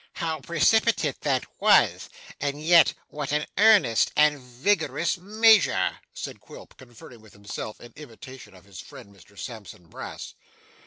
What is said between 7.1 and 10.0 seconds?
with himself, in imitation of his friend Mr Sampson